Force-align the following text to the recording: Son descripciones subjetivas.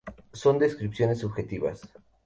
Son 0.33 0.57
descripciones 0.57 1.19
subjetivas. 1.19 1.87